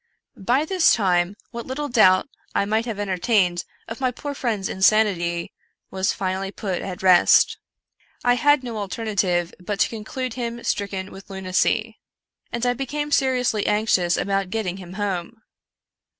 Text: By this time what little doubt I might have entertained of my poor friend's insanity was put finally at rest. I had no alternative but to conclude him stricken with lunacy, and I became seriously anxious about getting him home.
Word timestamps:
By 0.43 0.65
this 0.65 0.95
time 0.95 1.35
what 1.51 1.67
little 1.67 1.87
doubt 1.87 2.27
I 2.55 2.65
might 2.65 2.87
have 2.87 2.97
entertained 2.97 3.63
of 3.87 4.01
my 4.01 4.09
poor 4.09 4.33
friend's 4.33 4.67
insanity 4.67 5.53
was 5.91 6.09
put 6.11 6.17
finally 6.17 6.51
at 6.57 7.03
rest. 7.03 7.59
I 8.23 8.33
had 8.33 8.63
no 8.63 8.77
alternative 8.79 9.53
but 9.59 9.79
to 9.81 9.89
conclude 9.89 10.33
him 10.33 10.63
stricken 10.63 11.11
with 11.11 11.29
lunacy, 11.29 11.99
and 12.51 12.65
I 12.65 12.73
became 12.73 13.11
seriously 13.11 13.67
anxious 13.67 14.17
about 14.17 14.49
getting 14.49 14.77
him 14.77 14.93
home. 14.93 15.43